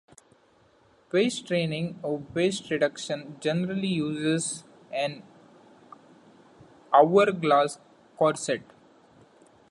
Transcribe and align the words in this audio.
Waist 1.11 1.45
training, 1.45 1.99
or 2.01 2.23
waist 2.33 2.71
reduction, 2.71 3.37
generally 3.39 3.85
uses 3.87 4.63
an 4.91 5.21
hourglass 6.91 7.77
corset. 8.17 8.63